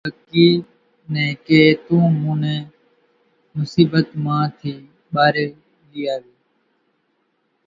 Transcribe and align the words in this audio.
ڪڪِي 0.07 0.47
نين 1.13 1.31
ڪي 1.47 1.61
تون 1.85 2.05
مون 2.21 2.37
نين 2.43 2.59
مصيٻت 3.55 4.07
مان 4.23 4.43
ٿي 4.57 4.71
ٻارين 5.11 5.49
لئي 5.89 6.03
آوي۔ 6.15 6.31